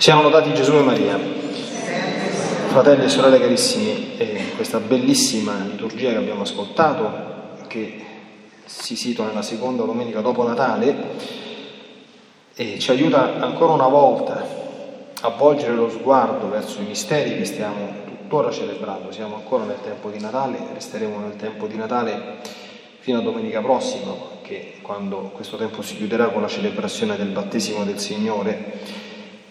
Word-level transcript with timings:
Siamo 0.00 0.22
lodati 0.22 0.54
Gesù 0.54 0.72
e 0.76 0.80
Maria. 0.80 1.18
Fratelli 2.68 3.04
e 3.04 3.08
sorelle 3.10 3.38
carissimi, 3.38 4.16
eh, 4.16 4.52
questa 4.56 4.78
bellissima 4.78 5.62
liturgia 5.62 6.08
che 6.08 6.16
abbiamo 6.16 6.40
ascoltato, 6.40 7.10
che 7.66 8.02
si 8.64 8.96
situa 8.96 9.26
nella 9.26 9.42
seconda 9.42 9.84
domenica 9.84 10.22
dopo 10.22 10.42
Natale, 10.42 10.96
eh, 12.54 12.78
ci 12.78 12.90
aiuta 12.90 13.40
ancora 13.40 13.74
una 13.74 13.88
volta 13.88 14.42
a 15.20 15.28
volgere 15.28 15.74
lo 15.74 15.90
sguardo 15.90 16.48
verso 16.48 16.80
i 16.80 16.86
misteri 16.86 17.36
che 17.36 17.44
stiamo 17.44 17.92
tuttora 18.06 18.50
celebrando. 18.50 19.12
Siamo 19.12 19.34
ancora 19.34 19.64
nel 19.64 19.82
tempo 19.82 20.08
di 20.08 20.18
Natale, 20.18 20.60
resteremo 20.72 21.18
nel 21.18 21.36
tempo 21.36 21.66
di 21.66 21.76
Natale 21.76 22.38
fino 23.00 23.18
a 23.18 23.22
domenica 23.22 23.60
prossima, 23.60 24.12
che 24.40 24.78
quando 24.80 25.30
questo 25.34 25.58
tempo 25.58 25.82
si 25.82 25.94
chiuderà 25.94 26.28
con 26.28 26.40
la 26.40 26.48
celebrazione 26.48 27.18
del 27.18 27.28
battesimo 27.28 27.84
del 27.84 27.98
Signore 27.98 28.99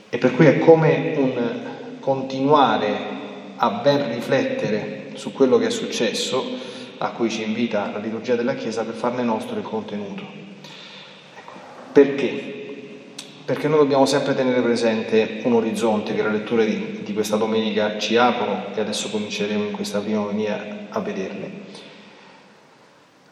e 0.10 0.18
per 0.18 0.36
cui 0.36 0.46
è 0.46 0.60
come 0.60 1.14
un 1.16 1.68
continuare 2.00 3.18
a 3.58 3.70
ben 3.70 4.14
riflettere 4.14 5.12
su 5.14 5.34
quello 5.34 5.58
che 5.58 5.68
è 5.68 5.70
successo, 5.70 6.44
a 6.98 7.12
cui 7.12 7.30
ci 7.30 7.44
invita 7.44 7.92
la 7.92 8.00
liturgia 8.00 8.36
della 8.36 8.56
Chiesa 8.56 8.84
per 8.84 8.96
farne 8.96 9.22
nostro 9.24 9.58
il 9.58 9.64
contenuto. 9.64 10.24
Ecco. 11.38 11.52
Perché? 11.92 12.58
Perché 13.46 13.68
noi 13.68 13.80
dobbiamo 13.80 14.06
sempre 14.06 14.36
tenere 14.36 14.62
presente 14.62 15.42
un 15.44 15.54
orizzonte 15.54 16.14
che 16.14 16.24
le 16.24 16.32
letture 16.32 16.66
di, 16.66 17.02
di 17.04 17.14
questa 17.14 17.36
domenica 17.36 17.98
ci 17.98 18.16
aprono 18.16 18.66
e 18.74 18.80
adesso 18.80 19.10
cominceremo 19.10 19.64
in 19.64 19.72
questa 19.72 20.00
prima 20.00 20.26
venia 20.26 20.88
a 20.90 21.00
vederle. 21.00 21.52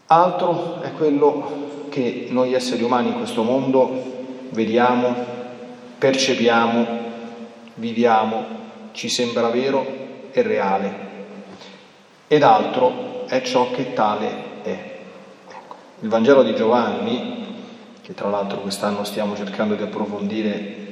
Altro 0.08 0.82
è 0.82 0.92
quello 0.94 1.86
che 1.90 2.28
noi 2.30 2.54
esseri 2.54 2.84
umani 2.84 3.10
in 3.10 3.18
questo 3.18 3.44
mondo 3.44 4.16
vediamo, 4.52 5.37
percepiamo, 5.98 6.88
viviamo, 7.76 8.46
ci 8.92 9.10
sembra 9.10 9.50
vero 9.50 9.86
e 10.32 10.42
reale, 10.42 11.06
ed 12.28 12.44
altro 12.44 13.26
è 13.28 13.42
ciò 13.42 13.72
che 13.72 13.94
tale 13.94 14.30
è. 14.64 15.00
Ecco. 15.48 15.76
Il 16.02 16.10
Vangelo 16.10 16.44
di 16.44 16.56
Giovanni, 16.56 17.46
che 18.02 18.14
tra 18.14 18.30
l'altro 18.30 18.60
quest'anno 18.60 19.04
stiamo 19.04 19.36
cercando 19.36 19.76
di 19.76 19.84
approfondire 19.84 20.86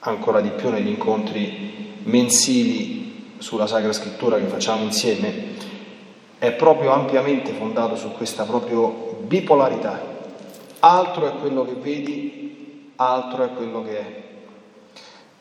ancora 0.00 0.40
di 0.40 0.50
più 0.50 0.70
negli 0.70 0.88
incontri 0.88 2.02
mensili 2.04 3.36
sulla 3.38 3.66
Sacra 3.66 3.92
Scrittura 3.92 4.36
che 4.36 4.46
facciamo 4.46 4.82
insieme, 4.82 5.52
è 6.38 6.52
proprio 6.52 6.92
ampiamente 6.92 7.52
fondato 7.52 7.96
su 7.96 8.12
questa 8.12 8.44
proprio 8.44 9.18
bipolarità. 9.22 10.12
Altro 10.80 11.26
è 11.26 11.38
quello 11.40 11.64
che 11.64 11.74
vedi 11.74 12.43
altro 12.96 13.44
è 13.44 13.52
quello 13.52 13.82
che 13.82 13.98
è. 13.98 14.22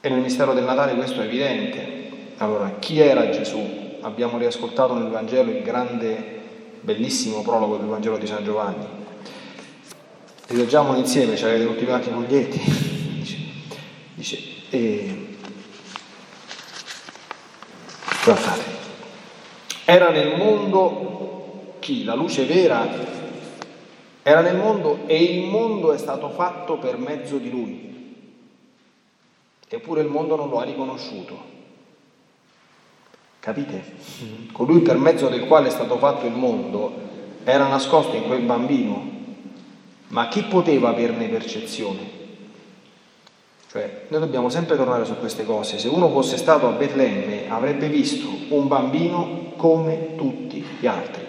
E 0.02 0.10
nel 0.10 0.20
mistero 0.20 0.54
del 0.54 0.64
Natale 0.64 0.96
questo 0.96 1.22
è 1.22 1.26
evidente. 1.26 2.12
Allora, 2.38 2.72
chi 2.80 3.00
era 3.00 3.30
Gesù? 3.30 3.98
Abbiamo 4.02 4.38
riascoltato 4.38 4.94
nel 4.96 5.10
Vangelo 5.10 5.52
il 5.52 5.62
grande, 5.62 6.42
bellissimo 6.82 7.42
prologo 7.42 7.78
del 7.78 7.88
Vangelo 7.88 8.18
di 8.18 8.28
San 8.28 8.44
Giovanni. 8.44 8.86
Rileggiamolo 10.48 10.98
insieme, 10.98 11.38
ci 11.38 11.46
avete 11.46 11.66
tutti 11.66 11.86
quanti 11.86 12.10
i 12.10 12.12
foglietti. 12.12 12.60
dice, 13.16 13.38
dice 14.16 14.40
e... 14.70 15.28
guardate, 18.26 18.64
era 19.86 20.10
nel 20.10 20.36
mondo 20.36 21.76
chi? 21.80 22.04
La 22.04 22.16
luce 22.16 22.46
vera 22.46 23.23
era 24.24 24.40
nel 24.40 24.56
mondo 24.56 25.00
e 25.06 25.22
il 25.22 25.50
mondo 25.50 25.92
è 25.92 25.98
stato 25.98 26.30
fatto 26.30 26.78
per 26.78 26.98
mezzo 26.98 27.38
di 27.38 27.50
lui. 27.50 27.92
Eppure 29.68 30.02
il 30.02 30.08
mondo 30.08 30.38
non 30.38 30.50
lo 30.50 30.60
ha 30.60 30.64
riconosciuto. 30.64 31.52
Capite? 33.40 33.84
Colui 34.54 34.80
per 34.80 34.98
mezzo 34.98 35.28
del 35.28 35.46
quale 35.46 35.68
è 35.68 35.72
stato 35.72 35.98
fatto 35.98 36.26
il 36.26 36.32
mondo 36.32 37.12
era 37.44 37.68
nascosto 37.68 38.16
in 38.16 38.24
quel 38.24 38.44
bambino, 38.44 39.12
ma 40.08 40.30
chi 40.30 40.44
poteva 40.44 40.90
averne 40.90 41.28
percezione? 41.28 42.22
Cioè, 43.70 44.06
noi 44.08 44.20
dobbiamo 44.22 44.48
sempre 44.48 44.78
tornare 44.78 45.04
su 45.04 45.18
queste 45.18 45.44
cose. 45.44 45.80
Se 45.80 45.90
uno 45.90 46.10
fosse 46.10 46.38
stato 46.38 46.68
a 46.68 46.72
Betlemme 46.72 47.50
avrebbe 47.50 47.90
visto 47.90 48.30
un 48.50 48.68
bambino 48.70 49.52
come 49.58 50.16
tutti 50.16 50.64
gli 50.80 50.88
altri 50.88 51.23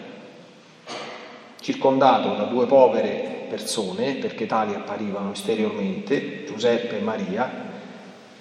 circondato 1.64 2.34
da 2.34 2.42
due 2.42 2.66
povere 2.66 3.46
persone, 3.48 4.16
perché 4.16 4.44
tali 4.44 4.74
apparivano 4.74 5.32
esteriormente, 5.32 6.44
Giuseppe 6.44 6.98
e 6.98 7.00
Maria, 7.00 7.50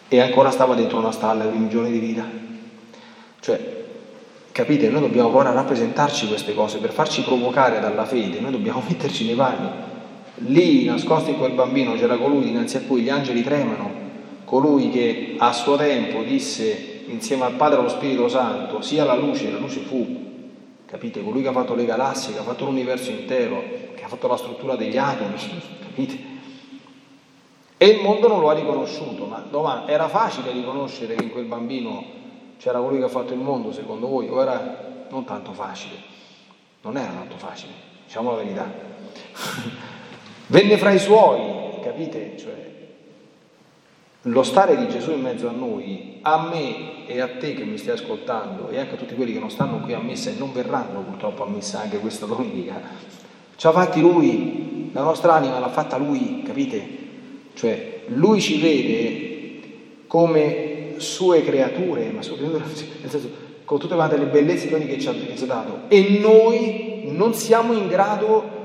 e 0.10 0.20
ancora 0.20 0.52
stava 0.52 0.76
dentro 0.76 0.98
una 0.98 1.14
stalla 1.14 1.46
i 1.46 1.48
primi 1.48 1.70
giorni 1.70 1.92
di 1.92 2.00
vita. 2.00 2.26
Cioè, 3.40 3.86
capite, 4.52 4.90
noi 4.90 5.00
dobbiamo 5.00 5.30
provare 5.30 5.52
a 5.52 5.54
rappresentarci 5.54 6.28
queste 6.28 6.54
cose, 6.54 6.80
per 6.80 6.92
farci 6.92 7.22
provocare 7.22 7.80
dalla 7.80 8.04
fede, 8.04 8.42
noi 8.42 8.52
dobbiamo 8.52 8.84
metterci 8.86 9.26
nei 9.26 9.36
panni. 9.36 9.70
Lì, 10.48 10.84
nascosto 10.84 11.30
in 11.30 11.38
quel 11.38 11.54
bambino, 11.54 11.94
c'era 11.94 12.18
colui 12.18 12.44
dinanzi 12.44 12.76
a 12.76 12.82
cui 12.82 13.04
gli 13.04 13.10
angeli 13.10 13.42
tremano, 13.42 13.90
colui 14.44 14.90
che 14.90 15.36
a 15.38 15.54
suo 15.54 15.78
tempo 15.78 16.24
disse 16.24 17.06
insieme 17.08 17.46
al 17.46 17.54
Padre 17.54 17.78
e 17.78 17.80
allo 17.80 17.90
Spirito 17.90 18.28
Santo, 18.28 18.82
sia 18.82 19.06
la 19.06 19.16
luce, 19.16 19.50
la 19.50 19.60
luce 19.60 19.80
fu, 19.80 20.33
capite? 20.94 21.24
Colui 21.24 21.42
che 21.42 21.48
ha 21.48 21.52
fatto 21.54 21.74
le 21.74 21.86
galassie, 21.86 22.34
che 22.34 22.40
ha 22.40 22.44
fatto 22.44 22.66
l'universo 22.66 23.10
intero, 23.10 23.64
che 23.96 24.04
ha 24.04 24.08
fatto 24.08 24.28
la 24.28 24.38
struttura 24.38 24.76
degli 24.76 24.96
atomi, 24.96 25.36
capite? 25.82 26.32
E 27.78 27.88
il 27.88 28.02
mondo 28.04 28.28
non 28.28 28.40
lo 28.40 28.52
ha 28.52 28.54
riconosciuto, 28.54 29.26
ma 29.26 29.44
domani 29.50 29.90
era 29.90 30.08
facile 30.08 30.52
riconoscere 30.52 31.16
che 31.16 31.24
in 31.24 31.32
quel 31.32 31.46
bambino 31.46 32.06
c'era 32.60 32.78
colui 32.78 33.00
che 33.00 33.06
ha 33.06 33.10
fatto 33.10 33.34
il 33.34 33.40
mondo, 33.40 33.72
secondo 33.72 34.06
voi, 34.08 34.30
o 34.30 34.40
era 34.40 35.06
non 35.10 35.26
tanto 35.26 35.52
facile? 35.54 35.96
Non 36.82 36.96
era 36.96 37.12
tanto 37.12 37.38
facile, 37.38 37.72
diciamo 38.06 38.30
la 38.30 38.38
verità. 38.38 38.72
Venne 40.46 40.78
fra 40.78 40.92
i 40.92 41.00
suoi, 41.00 41.82
capite? 41.82 42.38
Cioè, 42.38 42.83
lo 44.28 44.44
stare 44.44 44.78
di 44.78 44.88
Gesù 44.88 45.12
in 45.12 45.22
mezzo 45.22 45.50
a 45.50 45.52
noi, 45.52 46.20
a 46.22 46.48
me 46.50 47.06
e 47.08 47.20
a 47.20 47.28
te 47.28 47.54
che 47.54 47.66
mi 47.66 47.78
stai 47.78 47.96
ascoltando 47.96 48.70
e 48.70 48.80
anche 48.80 48.94
a 48.94 48.98
tutti 48.98 49.16
quelli 49.16 49.34
che 49.34 49.40
non 49.40 49.52
stanno 49.52 49.82
qui 49.82 49.94
a 49.94 50.00
messa 50.00 50.30
e 50.30 50.36
non 50.38 50.54
verranno 50.54 51.02
purtroppo 51.02 51.44
a 51.44 51.50
messa 51.50 51.82
anche 51.82 52.00
questa 52.00 52.26
domenica, 52.26 52.80
ci 53.56 53.68
ha 53.68 53.72
fatti 53.72 54.00
Lui, 54.00 54.92
la 54.94 55.02
nostra 55.02 55.34
anima 55.34 55.60
l'ha 55.60 55.70
fatta 55.70 55.98
Lui, 55.98 56.42
capite? 56.46 56.88
Cioè 57.54 58.04
Lui 58.08 58.40
ci 58.40 58.62
vede 58.62 59.60
come 60.08 60.94
sue 60.98 61.44
creature, 61.44 62.10
ma 62.12 62.22
creature 62.22 62.64
nel 63.02 63.10
senso 63.10 63.42
con 63.66 63.78
tutte 63.78 63.96
quante 63.96 64.18
le 64.18 64.26
bellezze 64.26 64.68
che 64.70 65.00
ci, 65.00 65.26
che 65.26 65.36
ci 65.36 65.44
ha 65.44 65.48
dato 65.48 65.82
e 65.90 66.20
noi 66.22 67.10
non 67.12 67.34
siamo 67.34 67.74
in 67.74 67.88
grado 67.88 68.62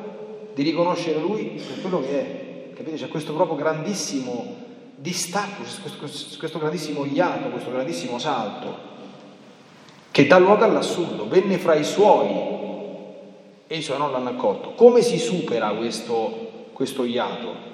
di 0.54 0.62
riconoscere 0.62 1.18
Lui 1.18 1.60
per 1.66 1.80
quello 1.80 2.00
che 2.00 2.10
è, 2.10 2.74
capite? 2.76 2.96
C'è 2.96 3.08
questo 3.08 3.32
proprio 3.32 3.56
grandissimo 3.56 4.66
distacco, 5.00 5.62
questo, 5.62 6.36
questo 6.38 6.58
grandissimo 6.58 7.04
iato, 7.04 7.48
questo 7.50 7.70
grandissimo 7.70 8.18
salto, 8.18 8.86
che 10.10 10.26
dà 10.26 10.38
luogo 10.38 10.64
all'assurdo, 10.64 11.28
venne 11.28 11.58
fra 11.58 11.74
i 11.74 11.84
suoi 11.84 12.56
e 13.68 13.76
i 13.76 13.82
suoi 13.82 13.98
non 13.98 14.10
l'hanno 14.10 14.30
accolto. 14.30 14.72
Come 14.72 15.02
si 15.02 15.18
supera 15.18 15.70
questo, 15.70 16.70
questo 16.72 17.04
iato? 17.04 17.66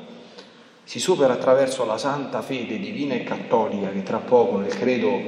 Si 0.85 0.99
supera 1.01 1.33
attraverso 1.33 1.87
la 1.87 1.97
santa 1.97 2.43
fede 2.43 2.79
divina 2.79 3.15
e 3.15 3.25
cattolica 3.25 3.89
che 3.89 4.03
tra 4.03 4.19
poco 4.19 4.59
nel 4.59 4.77
credo 4.77 5.19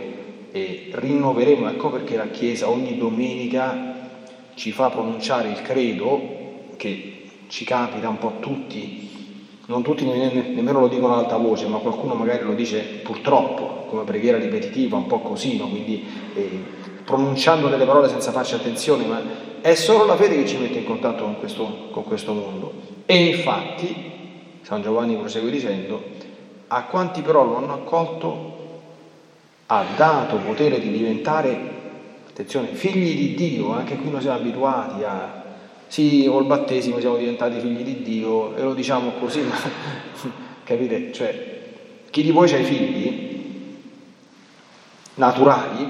eh, 0.53 0.91
rinnoveremo, 0.93 1.67
ecco 1.71 1.89
perché 1.89 2.17
la 2.17 2.29
Chiesa 2.29 2.69
ogni 2.69 2.99
domenica 2.99 3.95
ci 4.55 4.71
fa 4.71 4.91
pronunciare 4.91 5.49
il 5.49 5.63
credo 5.63 6.75
che 6.77 7.31
ci 7.49 7.65
capita 7.65 8.09
un 8.09 8.19
po' 8.19 8.29
a 8.29 8.41
tutti 8.41 9.16
non 9.67 9.83
tutti 9.83 10.05
nemmeno 10.05 10.81
lo 10.81 10.89
dicono 10.89 11.15
ad 11.15 11.25
alta 11.25 11.37
voce, 11.37 11.67
ma 11.67 11.79
qualcuno 11.79 12.15
magari 12.15 12.45
lo 12.45 12.55
dice 12.55 12.81
purtroppo, 13.03 13.87
come 13.89 14.05
preghiera 14.05 14.39
ripetitiva, 14.39 14.97
un 14.97 15.07
po' 15.07 15.21
così, 15.21 15.57
no? 15.57 15.69
quindi 15.69 16.05
eh, 16.35 16.63
pronunciando 17.05 17.69
delle 17.69 17.85
parole 17.85 18.09
senza 18.09 18.31
farci 18.31 18.55
attenzione, 18.55 19.05
ma 19.07 19.21
è 19.61 19.75
solo 19.75 20.05
la 20.05 20.17
fede 20.17 20.37
che 20.37 20.47
ci 20.47 20.57
mette 20.57 20.79
in 20.79 20.85
contatto 20.85 21.25
con 21.25 21.39
questo, 21.39 21.89
con 21.91 22.05
questo 22.05 22.33
mondo. 22.33 22.73
E 23.07 23.27
infatti, 23.27 24.13
San 24.63 24.83
Giovanni 24.83 25.17
prosegue 25.17 25.51
dicendo, 25.51 26.01
a 26.69 26.85
quanti 26.85 27.23
però 27.23 27.45
lo 27.45 27.57
hanno 27.57 27.73
accolto 27.73 28.55
ha 29.67 29.85
dato 29.97 30.37
potere 30.37 30.79
di 30.79 30.93
diventare, 30.93 31.59
attenzione, 32.29 32.69
figli 32.69 33.17
di 33.17 33.35
Dio, 33.35 33.73
anche 33.73 33.97
qui 33.97 34.11
noi 34.11 34.21
siamo 34.21 34.39
abituati 34.39 35.03
a 35.03 35.45
sì, 35.89 36.27
col 36.29 36.45
battesimo 36.45 36.99
siamo 37.01 37.17
diventati 37.17 37.61
figli 37.61 37.83
di 37.83 38.03
Dio 38.03 38.55
e 38.57 38.63
lo 38.63 38.75
diciamo 38.75 39.13
così, 39.21 39.41
ma 39.41 39.55
capite? 40.65 41.13
Cioè, 41.13 41.63
chi 42.11 42.23
di 42.23 42.31
voi 42.31 42.53
ha 42.53 42.59
i 42.59 42.65
figli 42.65 43.35
naturali, 45.15 45.89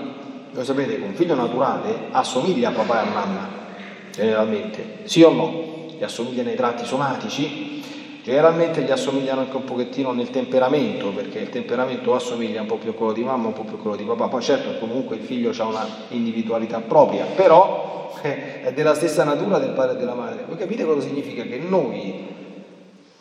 lo 0.50 0.64
sapete 0.64 0.98
che 0.98 1.04
un 1.04 1.14
figlio 1.14 1.34
naturale 1.34 2.08
assomiglia 2.10 2.68
a 2.68 2.72
papà 2.72 3.02
e 3.02 3.06
a 3.06 3.10
mamma, 3.10 3.48
generalmente, 4.12 4.98
sì 5.04 5.22
o 5.22 5.30
no? 5.30 5.64
Gli 5.96 6.02
assomiglia 6.02 6.42
nei 6.42 6.56
tratti 6.56 6.84
somatici, 6.84 7.82
Generalmente 8.26 8.82
gli 8.82 8.90
assomigliano 8.90 9.42
anche 9.42 9.54
un 9.54 9.62
pochettino 9.62 10.10
nel 10.10 10.30
temperamento, 10.30 11.10
perché 11.10 11.38
il 11.38 11.48
temperamento 11.48 12.12
assomiglia 12.12 12.60
un 12.60 12.66
po' 12.66 12.74
più 12.74 12.90
a 12.90 12.92
quello 12.92 13.12
di 13.12 13.22
mamma, 13.22 13.46
un 13.46 13.52
po' 13.52 13.62
più 13.62 13.76
a 13.76 13.78
quello 13.78 13.94
di 13.94 14.02
papà. 14.02 14.26
Poi 14.26 14.42
certo 14.42 14.76
comunque 14.80 15.14
il 15.14 15.22
figlio 15.22 15.52
ha 15.56 15.64
una 15.64 15.86
individualità 16.08 16.80
propria, 16.80 17.24
però 17.24 18.12
è 18.20 18.72
della 18.74 18.96
stessa 18.96 19.22
natura 19.22 19.60
del 19.60 19.70
padre 19.74 19.94
e 19.94 19.98
della 20.00 20.14
madre. 20.14 20.42
Voi 20.44 20.56
capite 20.56 20.84
cosa 20.84 21.02
significa? 21.02 21.44
Che 21.44 21.56
noi 21.68 22.26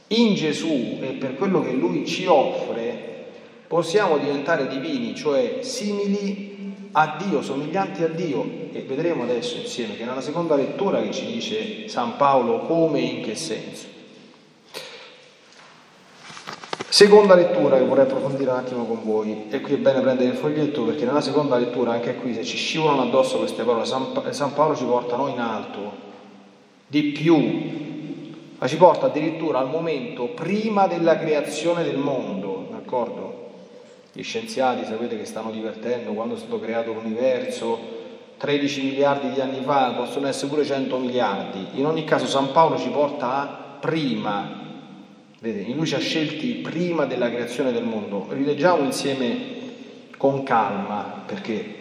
in 0.08 0.34
Gesù 0.34 0.98
e 1.00 1.18
per 1.20 1.36
quello 1.36 1.62
che 1.62 1.74
Lui 1.74 2.04
ci 2.08 2.26
offre 2.26 3.26
possiamo 3.68 4.18
diventare 4.18 4.66
divini, 4.66 5.14
cioè 5.14 5.60
simili 5.60 6.88
a 6.94 7.16
Dio, 7.24 7.44
somiglianti 7.44 8.02
a 8.02 8.08
Dio. 8.08 8.44
E 8.72 8.82
vedremo 8.82 9.22
adesso 9.22 9.58
insieme 9.58 9.96
che 9.98 10.04
nella 10.04 10.22
seconda 10.22 10.56
lettura 10.56 11.00
che 11.00 11.12
ci 11.12 11.28
dice 11.28 11.88
San 11.90 12.16
Paolo 12.18 12.62
come 12.62 13.02
e 13.02 13.04
in 13.04 13.22
che 13.22 13.36
senso. 13.36 13.94
Seconda 16.96 17.36
lettura 17.36 17.78
che 17.78 17.84
vorrei 17.84 18.06
approfondire 18.06 18.52
un 18.52 18.56
attimo 18.56 18.86
con 18.86 19.04
voi, 19.04 19.48
e 19.50 19.60
qui 19.60 19.74
è 19.74 19.78
bene 19.78 20.00
prendere 20.00 20.30
il 20.30 20.38
foglietto 20.38 20.84
perché 20.84 21.04
nella 21.04 21.20
seconda 21.20 21.58
lettura, 21.58 21.92
anche 21.92 22.16
qui, 22.16 22.34
se 22.34 22.46
ci 22.46 22.56
scivolano 22.56 23.02
addosso 23.02 23.40
queste 23.40 23.64
parole, 23.64 23.84
San, 23.84 24.54
Paolo 24.54 24.78
ci 24.78 24.86
portano 24.86 25.28
in 25.28 25.38
alto, 25.38 25.92
di 26.88 27.02
più, 27.08 27.36
ma 28.58 28.66
ci 28.66 28.78
porta 28.78 29.08
addirittura 29.08 29.60
al 29.60 29.68
momento 29.68 30.28
prima 30.28 30.88
della 30.88 31.20
creazione 31.20 31.84
del 31.84 31.98
mondo, 31.98 32.68
d'accordo? 32.72 33.50
Gli 34.14 34.24
scienziati 34.24 34.86
sapete 34.86 35.18
che 35.18 35.26
stanno 35.26 35.52
divertendo 35.52 36.14
quando 36.14 36.36
è 36.36 36.38
stato 36.38 36.62
creato 36.62 36.94
l'universo, 36.94 37.78
13 38.38 38.84
miliardi 38.84 39.32
di 39.32 39.42
anni 39.42 39.60
fa, 39.66 39.92
possono 39.98 40.28
essere 40.28 40.48
pure 40.48 40.64
100 40.64 40.98
miliardi. 40.98 41.68
In 41.74 41.88
ogni 41.88 42.06
caso 42.06 42.26
San 42.26 42.54
Paolo 42.54 42.78
ci 42.78 42.88
porta 42.88 43.34
a 43.34 43.78
prima 43.82 44.64
Vedete, 45.40 45.74
lui 45.74 45.86
ci 45.86 45.96
ha 45.96 46.00
scelti 46.00 46.54
prima 46.54 47.06
della 47.06 47.30
creazione 47.30 47.72
del 47.72 47.84
mondo. 47.84 48.28
Rileggiamo 48.30 48.84
insieme 48.84 49.54
con 50.18 50.44
calma, 50.44 51.24
perché 51.26 51.76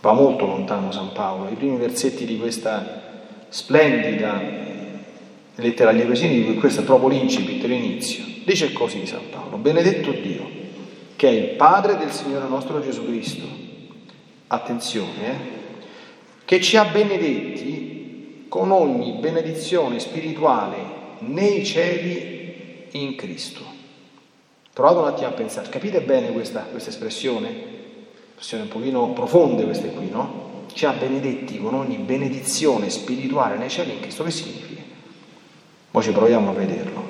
va 0.00 0.12
molto 0.12 0.46
lontano 0.46 0.92
San 0.92 1.12
Paolo. 1.12 1.50
I 1.50 1.54
primi 1.54 1.76
versetti 1.76 2.24
di 2.24 2.38
questa 2.38 3.26
splendida 3.48 4.40
lettera 5.56 5.90
agli 5.90 6.00
Efesini, 6.00 6.36
di 6.36 6.44
cui 6.44 6.54
questo 6.56 6.82
è 6.82 6.84
proprio 6.84 7.08
l'incipit, 7.08 7.64
l'inizio. 7.64 8.24
Dice 8.44 8.72
così 8.72 9.04
San 9.04 9.28
Paolo, 9.30 9.56
benedetto 9.56 10.12
Dio, 10.12 10.48
che 11.16 11.28
è 11.28 11.32
il 11.32 11.48
Padre 11.56 11.96
del 11.96 12.12
Signore 12.12 12.46
nostro 12.48 12.80
Gesù 12.80 13.04
Cristo. 13.04 13.46
Attenzione, 14.46 15.26
eh? 15.26 15.34
che 16.44 16.60
ci 16.60 16.76
ha 16.76 16.84
benedetti 16.84 18.46
con 18.48 18.70
ogni 18.70 19.18
benedizione 19.20 19.98
spirituale 19.98 20.97
nei 21.20 21.64
cieli 21.64 22.86
in 22.92 23.16
Cristo. 23.16 23.76
Provate 24.72 24.98
un 24.98 25.06
attimo 25.06 25.28
a 25.28 25.32
pensare, 25.32 25.68
capite 25.68 26.00
bene 26.02 26.30
questa, 26.30 26.60
questa 26.60 26.90
espressione? 26.90 27.76
Espressione 28.30 28.62
un 28.62 28.68
pochino 28.68 29.12
profonde 29.12 29.64
queste 29.64 29.88
qui, 29.88 30.08
no? 30.08 30.66
Ci 30.72 30.86
ha 30.86 30.92
benedetti 30.92 31.58
con 31.58 31.74
ogni 31.74 31.96
benedizione 31.96 32.88
spirituale 32.88 33.56
nei 33.56 33.68
cieli 33.68 33.94
in 33.94 34.00
Cristo. 34.00 34.22
Che 34.22 34.30
significa? 34.30 34.82
Poi 35.90 36.02
ci 36.02 36.12
proviamo 36.12 36.50
a 36.50 36.52
vederlo. 36.52 37.02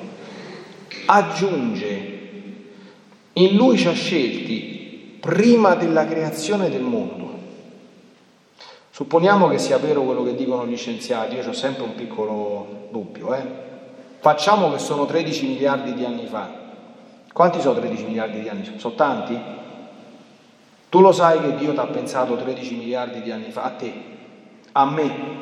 Aggiunge, 1.05 2.17
in 3.33 3.55
Lui 3.55 3.77
ci 3.77 3.87
ha 3.87 3.93
scelti 3.93 5.17
prima 5.19 5.75
della 5.75 6.07
creazione 6.07 6.69
del 6.69 6.81
mondo. 6.81 7.37
Supponiamo 8.89 9.47
che 9.47 9.59
sia 9.59 9.77
vero 9.77 10.01
quello 10.01 10.23
che 10.23 10.35
dicono 10.35 10.65
gli 10.65 10.75
scienziati, 10.75 11.35
io 11.35 11.47
ho 11.47 11.53
sempre 11.53 11.83
un 11.83 11.93
piccolo 11.93 12.87
dubbio, 12.91 13.33
eh? 13.35 13.67
Facciamo 14.19 14.71
che 14.71 14.79
sono 14.79 15.05
13 15.05 15.47
miliardi 15.47 15.93
di 15.93 16.03
anni 16.03 16.25
fa. 16.25 16.49
Quanti 17.31 17.61
sono 17.61 17.79
13 17.79 18.03
miliardi 18.03 18.41
di 18.41 18.49
anni 18.49 18.63
fa? 18.63 18.77
Sono 18.77 18.95
tanti? 18.95 19.39
Tu 20.89 20.99
lo 20.99 21.11
sai 21.11 21.39
che 21.39 21.55
Dio 21.55 21.71
ti 21.71 21.79
ha 21.79 21.85
pensato 21.85 22.35
13 22.35 22.75
miliardi 22.75 23.21
di 23.21 23.31
anni 23.31 23.51
fa, 23.51 23.63
a 23.63 23.69
te, 23.69 23.93
a 24.73 24.85
me. 24.85 25.37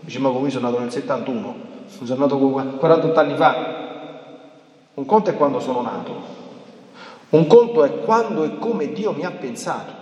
Dice, 0.00 0.18
ma 0.20 0.30
come 0.30 0.48
sono 0.48 0.68
nato 0.68 0.80
nel 0.80 0.92
71, 0.92 1.54
sono 2.04 2.20
nato 2.20 2.38
48 2.38 3.20
anni 3.20 3.36
fa. 3.36 3.74
Un 4.94 5.04
conto 5.04 5.30
è 5.30 5.34
quando 5.34 5.60
sono 5.60 5.82
nato, 5.82 6.22
un 7.30 7.46
conto 7.46 7.84
è 7.84 8.00
quando 8.00 8.44
e 8.44 8.58
come 8.58 8.92
Dio 8.92 9.12
mi 9.12 9.24
ha 9.24 9.30
pensato. 9.30 9.92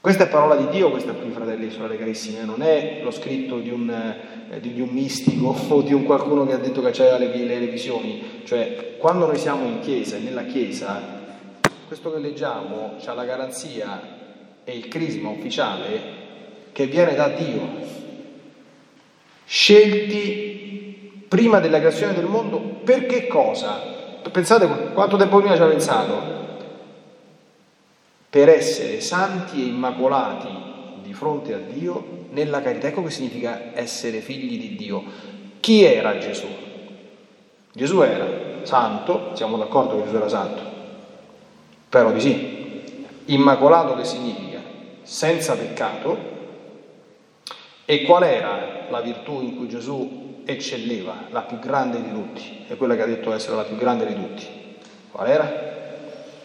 Questa 0.00 0.24
è 0.24 0.28
parola 0.28 0.54
di 0.54 0.68
Dio, 0.68 0.90
questa 0.90 1.12
qui, 1.12 1.30
fratelli 1.30 1.66
e 1.66 1.70
sorelle 1.70 1.98
carissime, 1.98 2.44
non 2.44 2.62
è 2.62 3.00
lo 3.02 3.10
scritto 3.10 3.58
di 3.58 3.70
un, 3.70 3.90
eh, 3.90 4.60
di 4.60 4.80
un 4.80 4.90
mistico 4.90 5.56
o 5.68 5.82
di 5.82 5.92
un 5.92 6.04
qualcuno 6.04 6.46
che 6.46 6.52
ha 6.52 6.58
detto 6.58 6.80
che 6.80 6.90
c'era 6.90 7.18
le, 7.18 7.34
le, 7.34 7.58
le 7.58 7.66
visioni. 7.66 8.42
Cioè, 8.44 8.96
quando 8.98 9.26
noi 9.26 9.38
siamo 9.38 9.66
in 9.66 9.80
chiesa 9.80 10.16
e 10.16 10.20
nella 10.20 10.44
chiesa, 10.44 11.02
questo 11.88 12.12
che 12.12 12.20
leggiamo 12.20 12.94
ha 13.04 13.12
la 13.12 13.24
garanzia 13.24 14.16
e 14.62 14.76
il 14.76 14.86
crisma 14.86 15.30
ufficiale 15.30 16.00
che 16.70 16.86
viene 16.86 17.16
da 17.16 17.28
Dio. 17.30 17.86
Scelti 19.46 21.24
prima 21.26 21.58
della 21.58 21.78
creazione 21.78 22.14
del 22.14 22.26
mondo 22.26 22.58
per 22.84 23.26
cosa? 23.26 23.96
Pensate 24.30 24.68
quanto 24.94 25.16
tempo 25.16 25.38
prima 25.38 25.56
ci 25.56 25.62
ha 25.62 25.66
pensato? 25.66 26.38
Per 28.30 28.48
essere 28.50 29.00
santi 29.00 29.62
e 29.62 29.66
immacolati 29.66 30.48
di 31.02 31.14
fronte 31.14 31.54
a 31.54 31.58
Dio 31.58 32.26
nella 32.30 32.60
carità. 32.60 32.88
Ecco 32.88 33.02
che 33.02 33.10
significa 33.10 33.72
essere 33.72 34.20
figli 34.20 34.60
di 34.60 34.76
Dio. 34.76 35.02
Chi 35.60 35.82
era 35.82 36.18
Gesù? 36.18 36.46
Gesù 37.72 38.00
era 38.02 38.26
santo, 38.62 39.30
siamo 39.34 39.56
d'accordo 39.56 39.96
che 39.96 40.04
Gesù 40.04 40.16
era 40.16 40.28
santo, 40.28 40.62
però 41.88 42.12
di 42.12 42.20
sì. 42.20 42.56
Immacolato 43.26 43.94
che 43.94 44.04
significa? 44.04 44.58
Senza 45.02 45.54
peccato. 45.54 46.36
E 47.84 48.02
qual 48.02 48.22
era 48.24 48.86
la 48.90 49.00
virtù 49.00 49.40
in 49.40 49.56
cui 49.56 49.68
Gesù 49.68 50.42
eccelleva, 50.44 51.26
la 51.30 51.42
più 51.42 51.58
grande 51.58 52.02
di 52.02 52.12
tutti? 52.12 52.64
È 52.66 52.76
quella 52.76 52.94
che 52.94 53.02
ha 53.02 53.06
detto 53.06 53.32
essere 53.32 53.56
la 53.56 53.62
più 53.62 53.76
grande 53.76 54.06
di 54.06 54.14
tutti. 54.14 54.46
Qual 55.10 55.26
era? 55.26 55.66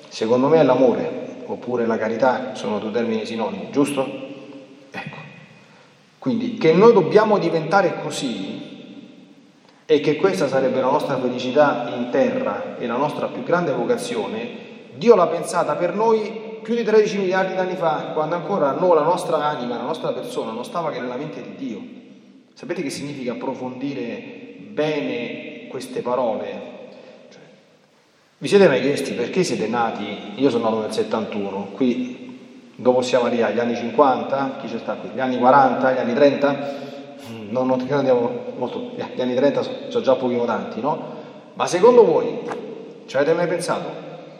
Secondo 0.07 0.47
me 0.47 0.59
è 0.59 0.63
l'amore 0.63 1.22
oppure 1.45 1.85
la 1.85 1.97
carità 1.97 2.55
sono 2.55 2.79
due 2.79 2.91
termini 2.91 3.25
sinonimi, 3.25 3.69
giusto? 3.71 4.05
Ecco. 4.91 5.17
Quindi 6.19 6.55
che 6.55 6.73
noi 6.73 6.93
dobbiamo 6.93 7.37
diventare 7.37 7.99
così 8.01 8.63
e 9.85 9.99
che 9.99 10.15
questa 10.15 10.47
sarebbe 10.47 10.79
la 10.79 10.89
nostra 10.89 11.17
felicità 11.19 11.91
in 11.95 12.09
terra 12.09 12.77
e 12.77 12.87
la 12.87 12.95
nostra 12.95 13.27
più 13.27 13.43
grande 13.43 13.73
vocazione, 13.73 14.71
Dio 14.95 15.15
l'ha 15.15 15.27
pensata 15.27 15.75
per 15.75 15.93
noi 15.93 16.59
più 16.61 16.75
di 16.75 16.83
13 16.83 17.17
miliardi 17.17 17.53
di 17.53 17.59
anni 17.59 17.75
fa, 17.75 18.11
quando 18.13 18.35
ancora 18.35 18.71
noi, 18.71 18.95
la 18.95 19.03
nostra 19.03 19.37
anima, 19.43 19.75
la 19.75 19.83
nostra 19.83 20.13
persona 20.13 20.51
non 20.51 20.63
stava 20.63 20.91
che 20.91 20.99
nella 20.99 21.17
mente 21.17 21.41
di 21.41 21.55
Dio. 21.55 21.81
Sapete 22.53 22.81
che 22.81 22.89
significa 22.89 23.33
approfondire 23.33 24.23
bene 24.69 25.67
queste 25.67 26.01
parole? 26.01 26.72
Vi 28.43 28.49
siete 28.49 28.67
mai 28.67 28.81
chiesti 28.81 29.13
perché 29.13 29.41
siete 29.41 29.67
nati? 29.67 30.33
Io 30.35 30.49
sono 30.49 30.65
nato 30.65 30.81
nel 30.81 30.91
71, 30.91 31.69
qui 31.75 32.73
dopo 32.75 33.01
siamo 33.01 33.27
arrivati 33.27 33.53
agli 33.53 33.59
anni 33.61 33.73
50, 33.73 34.57
chi 34.59 34.67
c'è 34.67 34.79
sta 34.79 34.95
qui? 34.95 35.11
Gli 35.11 35.21
anni 35.21 35.37
40, 35.37 35.93
gli 35.93 35.97
anni 35.97 36.13
30? 36.13 36.73
Non, 37.51 37.67
non 37.67 37.87
andiamo 37.89 38.29
molto, 38.57 38.91
gli 38.97 39.21
anni 39.21 39.33
30 39.33 39.61
sono 39.87 40.03
già 40.03 40.15
pochino 40.15 40.43
tanti, 40.43 40.81
no? 40.81 41.05
Ma 41.53 41.65
secondo 41.67 42.03
voi, 42.03 42.41
ci 43.05 43.15
avete 43.15 43.31
mai 43.31 43.47
pensato? 43.47 43.87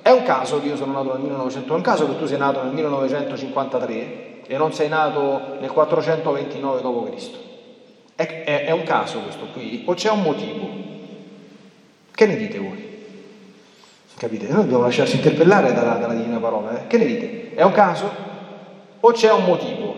È 0.02 0.10
un 0.10 0.24
caso 0.24 0.60
che 0.60 0.68
io 0.68 0.76
sono 0.76 0.92
nato 0.92 1.14
nel 1.14 1.22
1900, 1.22 1.72
è 1.72 1.76
un 1.78 1.82
caso 1.82 2.06
che 2.06 2.18
tu 2.18 2.26
sei 2.26 2.38
nato 2.38 2.62
nel 2.62 2.74
1953 2.74 4.42
e 4.48 4.58
non 4.58 4.74
sei 4.74 4.90
nato 4.90 5.56
nel 5.62 5.72
429 5.72 6.82
d.C. 6.82 7.30
È, 8.16 8.44
è, 8.44 8.66
è 8.66 8.72
un 8.72 8.84
caso 8.84 9.20
questo 9.20 9.46
qui? 9.54 9.84
O 9.86 9.94
c'è 9.94 10.10
un 10.10 10.24
motivo? 10.24 10.68
Che 12.12 12.26
ne 12.26 12.36
dite 12.36 12.58
voi? 12.60 12.92
Capite? 14.18 14.48
Noi 14.48 14.62
dobbiamo 14.62 14.84
lasciarci 14.84 15.18
interpellare 15.18 15.74
dalla, 15.74 15.96
dalla 15.96 16.14
Divina 16.14 16.40
Parola. 16.40 16.82
Eh? 16.84 16.88
Che 16.88 16.98
ne 16.98 17.06
dite? 17.06 17.56
È 17.56 17.64
un 17.64 17.72
caso? 17.72 18.10
O 19.00 19.12
c'è 19.12 19.32
un 19.32 19.44
motivo? 19.44 19.96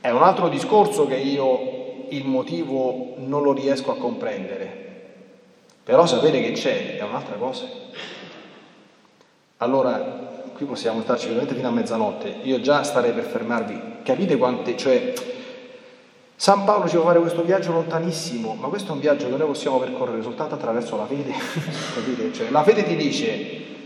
È 0.00 0.10
un 0.10 0.22
altro 0.22 0.48
discorso 0.48 1.06
che 1.06 1.16
io 1.16 2.06
il 2.08 2.26
motivo 2.26 3.14
non 3.18 3.42
lo 3.42 3.52
riesco 3.52 3.92
a 3.92 3.96
comprendere. 3.96 4.80
Però 5.84 6.06
sapere 6.06 6.40
che 6.42 6.52
c'è 6.52 6.98
è 6.98 7.02
un'altra 7.02 7.36
cosa. 7.36 7.66
Allora, 9.58 10.20
qui 10.54 10.66
possiamo 10.66 11.02
starci 11.02 11.28
veramente 11.28 11.54
fino 11.54 11.68
a 11.68 11.72
mezzanotte. 11.72 12.36
Io 12.42 12.60
già 12.60 12.82
starei 12.82 13.12
per 13.12 13.24
fermarvi. 13.24 13.80
Capite 14.02 14.36
quante, 14.36 14.76
cioè, 14.76 15.12
San 16.42 16.64
Paolo 16.64 16.88
ci 16.88 16.96
fa 16.96 17.02
fare 17.02 17.20
questo 17.20 17.44
viaggio 17.44 17.70
lontanissimo, 17.70 18.56
ma 18.58 18.66
questo 18.66 18.90
è 18.90 18.94
un 18.94 18.98
viaggio 18.98 19.28
che 19.28 19.36
noi 19.36 19.46
possiamo 19.46 19.78
percorrere 19.78 20.22
soltanto 20.22 20.56
attraverso 20.56 20.96
la 20.96 21.06
fede. 21.06 21.30
Capite? 21.94 22.32
Cioè, 22.32 22.50
la 22.50 22.64
fede 22.64 22.82
ti 22.82 22.96
dice, 22.96 23.30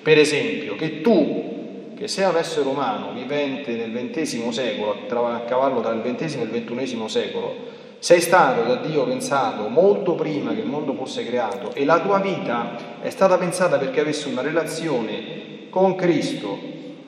per 0.02 0.16
esempio, 0.16 0.74
che 0.74 1.02
tu, 1.02 1.92
che 1.94 2.08
sei 2.08 2.26
un 2.26 2.34
essere 2.34 2.66
umano 2.66 3.12
vivente 3.12 3.72
nel 3.72 3.92
XX 4.10 4.48
secolo, 4.48 4.92
a 4.92 5.40
cavallo 5.40 5.82
tra 5.82 5.92
il 5.92 6.00
XX 6.00 6.36
e 6.36 6.42
il 6.44 6.64
XXI 6.64 7.08
secolo, 7.08 7.54
sei 7.98 8.22
stato 8.22 8.62
da 8.62 8.76
Dio 8.76 9.04
pensato 9.04 9.68
molto 9.68 10.14
prima 10.14 10.54
che 10.54 10.60
il 10.60 10.66
mondo 10.66 10.94
fosse 10.94 11.26
creato 11.26 11.74
e 11.74 11.84
la 11.84 12.00
tua 12.00 12.20
vita 12.20 13.02
è 13.02 13.10
stata 13.10 13.36
pensata 13.36 13.76
perché 13.76 14.00
avessi 14.00 14.30
una 14.30 14.40
relazione 14.40 15.68
con 15.68 15.94
Cristo 15.94 16.58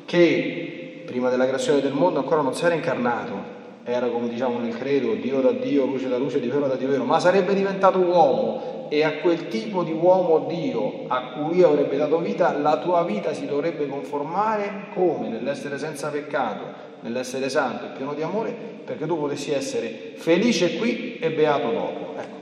che 0.04 1.04
prima 1.06 1.30
della 1.30 1.46
creazione 1.46 1.80
del 1.80 1.94
mondo 1.94 2.18
ancora 2.18 2.42
non 2.42 2.54
si 2.54 2.66
era 2.66 2.74
incarnato, 2.74 3.56
era 3.88 4.08
come 4.08 4.28
diciamo 4.28 4.58
nel 4.58 4.76
credo, 4.76 5.14
Dio 5.14 5.40
da 5.40 5.52
Dio, 5.52 5.86
luce 5.86 6.08
da 6.08 6.18
luce, 6.18 6.40
di 6.40 6.48
vero 6.48 6.66
da 6.66 6.74
Dio 6.74 6.88
vero, 6.88 7.04
ma 7.04 7.18
sarebbe 7.18 7.54
diventato 7.54 7.98
uomo 7.98 8.86
e 8.90 9.02
a 9.02 9.18
quel 9.18 9.48
tipo 9.48 9.82
di 9.82 9.92
uomo 9.92 10.46
Dio 10.46 11.04
a 11.08 11.32
cui 11.32 11.62
avrebbe 11.62 11.96
dato 11.96 12.18
vita, 12.18 12.56
la 12.56 12.78
tua 12.78 13.02
vita 13.04 13.32
si 13.32 13.46
dovrebbe 13.46 13.86
conformare 13.86 14.86
come 14.94 15.28
nell'essere 15.28 15.78
senza 15.78 16.08
peccato, 16.08 16.64
nell'essere 17.00 17.48
santo 17.48 17.86
e 17.86 17.88
pieno 17.96 18.14
di 18.14 18.22
amore, 18.22 18.54
perché 18.84 19.06
tu 19.06 19.18
potessi 19.18 19.52
essere 19.52 20.12
felice 20.16 20.76
qui 20.76 21.18
e 21.18 21.30
beato 21.30 21.70
dopo. 21.70 22.14
Ecco. 22.18 22.38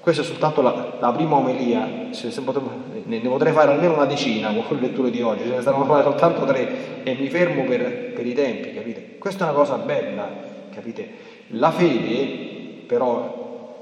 Questa 0.00 0.22
è 0.22 0.24
soltanto 0.24 0.62
la, 0.62 0.96
la 1.00 1.12
prima 1.12 1.36
omelia, 1.36 2.12
se, 2.12 2.30
se 2.30 2.40
potevo, 2.40 2.70
ne, 3.08 3.20
ne, 3.20 3.28
potrei 3.28 3.52
fare 3.52 3.72
almeno 3.72 3.94
una 3.94 4.04
decina 4.04 4.52
con 4.52 4.76
le 4.76 4.88
letture 4.88 5.10
di 5.10 5.22
oggi, 5.22 5.44
ce 5.44 5.56
ne 5.56 5.62
saranno 5.62 5.86
fare 5.86 6.02
soltanto 6.02 6.44
tre 6.44 7.02
e 7.02 7.16
mi 7.18 7.28
fermo 7.30 7.64
per, 7.64 8.12
per 8.12 8.26
i 8.26 8.34
tempi, 8.34 8.74
capite? 8.74 9.16
Questa 9.18 9.46
è 9.46 9.48
una 9.48 9.58
cosa 9.58 9.76
bella, 9.76 10.28
capite? 10.72 11.08
La 11.48 11.70
fede, 11.70 12.84
però, 12.86 13.80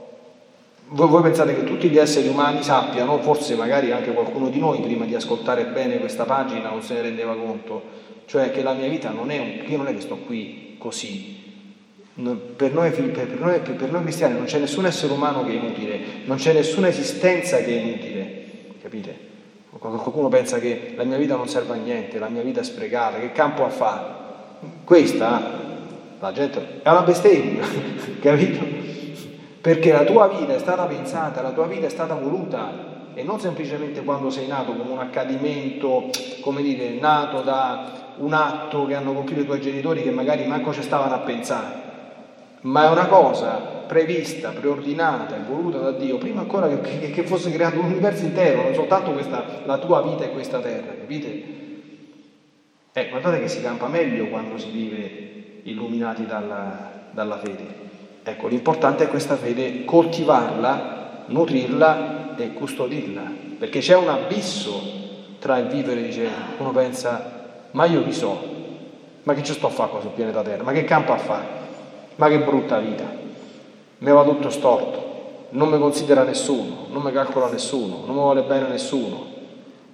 voi, 0.88 1.08
voi, 1.08 1.22
pensate 1.22 1.56
che 1.56 1.64
tutti 1.64 1.88
gli 1.88 1.98
esseri 1.98 2.28
umani 2.28 2.62
sappiano, 2.62 3.18
forse 3.18 3.56
magari 3.56 3.90
anche 3.90 4.12
qualcuno 4.12 4.48
di 4.48 4.60
noi 4.60 4.80
prima 4.80 5.04
di 5.04 5.14
ascoltare 5.16 5.64
bene 5.66 5.98
questa 5.98 6.24
pagina 6.24 6.70
non 6.70 6.82
se 6.82 6.94
ne 6.94 7.02
rendeva 7.02 7.34
conto, 7.34 7.82
cioè 8.26 8.52
che 8.52 8.62
la 8.62 8.74
mia 8.74 8.88
vita 8.88 9.10
non 9.10 9.30
è, 9.30 9.38
un, 9.38 9.68
io 9.68 9.76
non 9.76 9.88
è 9.88 9.94
che 9.94 10.00
sto 10.00 10.16
qui 10.18 10.76
così, 10.78 11.36
per 12.14 12.72
noi, 12.72 12.90
per, 12.92 13.36
noi, 13.38 13.60
per 13.60 13.90
noi, 13.90 14.02
cristiani 14.02 14.34
non 14.34 14.44
c'è 14.44 14.58
nessun 14.58 14.86
essere 14.86 15.12
umano 15.12 15.44
che 15.44 15.50
è 15.50 15.54
inutile, 15.54 16.00
non 16.24 16.38
c'è 16.38 16.54
nessuna 16.54 16.88
esistenza 16.88 17.58
che 17.58 17.66
è 17.66 17.82
inutile, 17.82 18.25
capite? 18.86 19.34
Qualcuno 19.68 20.28
pensa 20.28 20.60
che 20.60 20.94
la 20.96 21.02
mia 21.02 21.16
vita 21.16 21.34
non 21.34 21.48
serve 21.48 21.72
a 21.72 21.76
niente, 21.76 22.20
la 22.20 22.28
mia 22.28 22.42
vita 22.42 22.60
è 22.60 22.64
sprecata, 22.64 23.18
che 23.18 23.32
campo 23.32 23.64
a 23.64 23.68
fare? 23.68 24.04
Questa, 24.84 25.42
la 26.20 26.32
gente, 26.32 26.80
è 26.82 26.88
una 26.88 27.02
bestemmia, 27.02 27.64
capito? 28.22 28.64
Perché 29.60 29.90
la 29.90 30.04
tua 30.04 30.28
vita 30.28 30.54
è 30.54 30.58
stata 30.60 30.84
pensata, 30.84 31.42
la 31.42 31.50
tua 31.50 31.66
vita 31.66 31.86
è 31.86 31.90
stata 31.90 32.14
voluta 32.14 32.94
e 33.12 33.24
non 33.24 33.40
semplicemente 33.40 34.04
quando 34.04 34.30
sei 34.30 34.46
nato 34.46 34.72
come 34.72 34.92
un 34.92 35.00
accadimento, 35.00 36.08
come 36.40 36.62
dire, 36.62 36.90
nato 37.00 37.42
da 37.42 38.14
un 38.18 38.32
atto 38.32 38.86
che 38.86 38.94
hanno 38.94 39.12
compiuto 39.12 39.40
i 39.40 39.44
tuoi 39.44 39.60
genitori 39.60 40.02
che 40.02 40.10
magari 40.10 40.46
manco 40.46 40.72
ci 40.72 40.82
stavano 40.82 41.14
a 41.14 41.18
pensare 41.18 41.84
ma 42.66 42.84
è 42.84 42.90
una 42.90 43.06
cosa 43.06 43.75
prevista, 43.86 44.50
preordinata 44.50 45.36
e 45.36 45.40
voluta 45.48 45.78
da 45.78 45.92
Dio 45.92 46.18
prima 46.18 46.40
ancora 46.40 46.68
che, 46.68 47.10
che 47.10 47.22
fosse 47.22 47.50
creato 47.50 47.78
un 47.78 47.86
universo 47.86 48.24
intero, 48.24 48.62
non 48.62 48.74
soltanto 48.74 49.12
questa, 49.12 49.62
la 49.64 49.78
tua 49.78 50.02
vita 50.02 50.24
e 50.24 50.30
questa 50.30 50.60
terra, 50.60 50.92
capite? 50.98 51.54
Eh, 52.92 53.08
guardate 53.08 53.40
che 53.40 53.48
si 53.48 53.60
campa 53.60 53.88
meglio 53.88 54.26
quando 54.28 54.58
si 54.58 54.70
vive 54.70 55.60
illuminati 55.64 56.26
dalla, 56.26 57.08
dalla 57.10 57.38
fede. 57.38 57.84
Ecco, 58.22 58.48
l'importante 58.48 59.04
è 59.04 59.08
questa 59.08 59.36
fede, 59.36 59.84
coltivarla, 59.84 61.24
nutrirla 61.26 62.36
e 62.36 62.52
custodirla, 62.52 63.22
perché 63.58 63.80
c'è 63.80 63.96
un 63.96 64.08
abisso 64.08 64.80
tra 65.38 65.58
il 65.58 65.68
vivere, 65.68 66.02
dice, 66.02 66.28
uno 66.58 66.70
pensa, 66.70 67.68
ma 67.72 67.84
io 67.84 68.02
chi 68.02 68.12
so, 68.12 68.54
ma 69.22 69.34
che 69.34 69.42
ci 69.42 69.52
sto 69.52 69.66
a 69.66 69.70
fare 69.70 69.90
qua 69.90 70.00
sul 70.00 70.10
pianeta 70.10 70.42
Terra, 70.42 70.62
ma 70.62 70.72
che 70.72 70.84
campo 70.84 71.12
a 71.12 71.18
fare? 71.18 71.46
Ma 72.16 72.28
che 72.28 72.38
brutta 72.40 72.78
vita, 72.78 73.04
mi 73.98 74.10
va 74.10 74.24
tutto 74.24 74.50
storto, 74.50 75.04
non 75.50 75.68
mi 75.68 75.78
considera 75.78 76.22
nessuno, 76.22 76.86
non 76.90 77.02
mi 77.02 77.12
calcola 77.12 77.48
nessuno, 77.48 78.02
non 78.04 78.14
mi 78.14 78.20
vuole 78.20 78.42
bene 78.42 78.68
nessuno. 78.68 79.34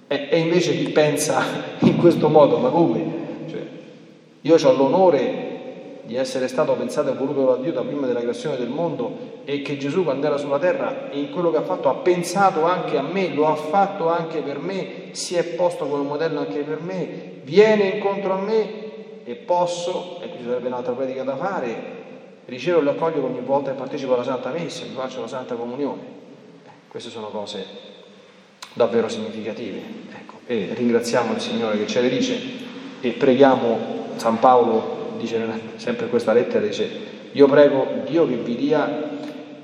E, 0.07 0.27
e 0.29 0.39
invece 0.39 0.75
chi 0.77 0.89
pensa 0.89 1.41
in 1.79 1.97
questo 1.97 2.27
modo, 2.27 2.57
ma 2.57 2.69
come? 2.69 3.21
Cioè, 3.49 3.61
io 4.41 4.55
ho 4.55 4.71
l'onore 4.73 5.51
di 6.03 6.15
essere 6.17 6.49
stato 6.49 6.73
pensato 6.73 7.11
e 7.11 7.13
voluto 7.13 7.45
da 7.45 7.55
Dio 7.55 7.71
da 7.71 7.81
prima 7.81 8.05
della 8.05 8.19
creazione 8.19 8.57
del 8.57 8.67
mondo 8.67 9.31
e 9.45 9.61
che 9.61 9.77
Gesù 9.77 10.03
quando 10.03 10.27
era 10.27 10.37
sulla 10.37 10.59
terra 10.59 11.07
in 11.11 11.31
quello 11.31 11.49
che 11.49 11.57
ha 11.57 11.61
fatto 11.61 11.87
ha 11.87 11.95
pensato 11.95 12.65
anche 12.65 12.97
a 12.97 13.01
me, 13.01 13.29
lo 13.29 13.47
ha 13.47 13.55
fatto 13.55 14.09
anche 14.09 14.41
per 14.41 14.59
me, 14.59 15.09
si 15.11 15.35
è 15.35 15.43
posto 15.43 15.85
come 15.85 16.03
modello 16.03 16.39
anche 16.39 16.59
per 16.59 16.81
me, 16.81 17.39
viene 17.43 17.83
incontro 17.85 18.33
a 18.33 18.37
me 18.37 18.81
e 19.23 19.35
posso, 19.35 20.19
e 20.21 20.27
qui 20.27 20.39
ci 20.39 20.45
sarebbe 20.45 20.67
un'altra 20.67 20.91
predica 20.91 21.23
da 21.23 21.37
fare, 21.37 22.02
ricevo 22.45 22.79
e 22.79 22.83
lo 22.83 22.91
accoglio 22.91 23.23
ogni 23.23 23.41
volta 23.41 23.71
che 23.71 23.77
partecipo 23.77 24.13
alla 24.13 24.23
Santa 24.23 24.51
Messa, 24.51 24.83
mi 24.85 24.93
faccio 24.95 25.21
la 25.21 25.27
Santa 25.27 25.55
Comunione. 25.55 26.01
Queste 26.87 27.09
sono 27.09 27.27
cose 27.27 27.65
davvero 28.73 29.07
significative. 29.07 29.81
Ecco, 30.11 30.39
e 30.45 30.71
ringraziamo 30.73 31.33
il 31.33 31.39
Signore 31.39 31.77
che 31.77 31.87
ce 31.87 32.01
le 32.01 32.09
dice 32.09 32.39
e 33.01 33.11
preghiamo, 33.11 34.11
San 34.15 34.39
Paolo 34.39 35.15
dice 35.17 35.39
sempre 35.77 36.05
in 36.05 36.09
questa 36.09 36.33
lettera, 36.33 36.65
dice, 36.65 36.89
io 37.31 37.47
prego 37.47 37.87
Dio 38.05 38.27
che 38.27 38.35
vi 38.35 38.55
dia 38.55 39.11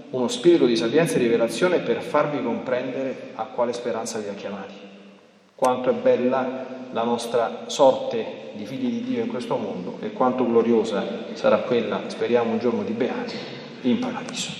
uno 0.10 0.28
spirito 0.28 0.66
di 0.66 0.76
sapienza 0.76 1.16
e 1.16 1.20
rivelazione 1.20 1.80
per 1.80 2.02
farvi 2.02 2.42
comprendere 2.42 3.32
a 3.36 3.44
quale 3.46 3.74
speranza 3.74 4.18
vi 4.20 4.30
ha 4.30 4.34
chiamati. 4.34 4.89
Quanto 5.60 5.90
è 5.90 5.94
bella 5.94 6.68
la 6.94 7.04
nostra 7.04 7.66
sorte 7.66 8.52
di 8.54 8.66
figli 8.66 8.92
di 8.92 9.04
Dio 9.04 9.24
in 9.24 9.28
questo 9.28 9.58
mondo 9.58 9.98
e 10.00 10.14
quanto 10.14 10.48
gloriosa 10.48 11.04
sarà 11.34 11.58
quella, 11.58 12.04
speriamo 12.08 12.54
un 12.54 12.60
giorno 12.60 12.84
di 12.84 12.94
beati, 12.94 13.36
in 13.82 14.00
paradiso. 14.00 14.52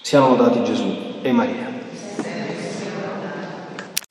Siano 0.00 0.28
lodati 0.28 0.64
Gesù 0.64 0.94
e 1.20 1.30
Maria. 1.30 1.77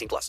18 0.00 0.08
plus. 0.08 0.28